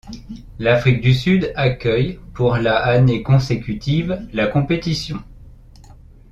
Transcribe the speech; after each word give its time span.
L'Afrique 0.57 0.99
du 1.01 1.13
Sud 1.13 1.53
accueille 1.55 2.19
pour 2.33 2.57
la 2.57 2.77
année 2.77 3.21
consécutive 3.21 4.27
la 4.33 4.47
compétition. 4.47 5.19